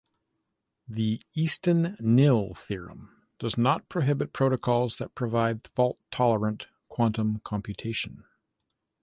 The 0.87 1.21
Eastin–Knill 1.37 2.55
theorem 2.57 3.11
does 3.37 3.55
not 3.55 3.87
prohibit 3.87 4.33
protocols 4.33 4.97
that 4.97 5.13
provide 5.13 5.67
fault 5.67 5.99
tolerant 6.09 6.65
quantum 6.89 7.39
computation. 7.41 8.23